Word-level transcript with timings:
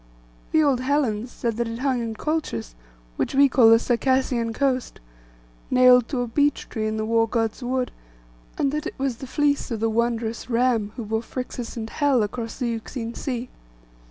The 0.51 0.63
old 0.63 0.79
Hellens 0.79 1.31
said 1.31 1.57
that 1.57 1.67
it 1.67 1.77
hung 1.77 2.01
in 2.01 2.15
Colchis, 2.15 2.73
which 3.17 3.35
we 3.35 3.47
call 3.47 3.69
the 3.69 3.77
Circassian 3.77 4.51
coast, 4.51 4.99
nailed 5.69 6.07
to 6.07 6.21
a 6.21 6.27
beech 6.27 6.67
tree 6.69 6.87
in 6.87 6.97
the 6.97 7.05
war 7.05 7.27
God's 7.27 7.61
wood; 7.61 7.91
and 8.57 8.71
that 8.71 8.87
it 8.87 8.95
was 8.97 9.17
the 9.17 9.27
fleece 9.27 9.69
of 9.69 9.79
the 9.79 9.91
wondrous 9.91 10.49
ram 10.49 10.91
who 10.95 11.05
bore 11.05 11.21
Phrixus 11.21 11.77
and 11.77 11.87
Helle 11.87 12.23
across 12.23 12.57
the 12.57 12.69
Euxine 12.69 13.13
sea. 13.13 13.51